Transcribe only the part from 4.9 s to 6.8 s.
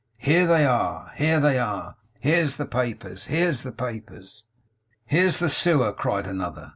'Here's the Sewer!' cried another.